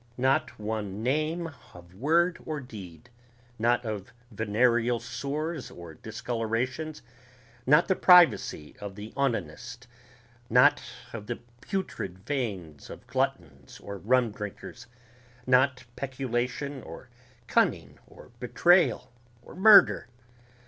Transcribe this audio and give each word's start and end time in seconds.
Not 0.17 0.57
one 0.59 1.03
name 1.03 1.51
of 1.75 1.93
word 1.93 2.39
or 2.43 2.59
deed... 2.59 3.11
not 3.59 3.85
of 3.85 4.11
venereal 4.31 4.99
sores 4.99 5.69
or 5.69 5.93
discolorations... 5.93 7.03
not 7.67 7.87
the 7.87 7.95
privacy 7.95 8.75
of 8.81 8.95
the 8.95 9.13
onanist... 9.15 9.85
not 10.49 10.81
of 11.13 11.27
the 11.27 11.35
putrid 11.61 12.17
veins 12.17 12.89
of 12.89 13.05
gluttons 13.05 13.79
or 13.79 13.99
rumdrinkers... 13.99 14.87
not 15.45 15.83
peculation 15.95 16.81
or 16.81 17.09
cunning 17.45 17.99
or 18.07 18.31
betrayal 18.39 19.11
or 19.43 19.53
murder 19.55 20.07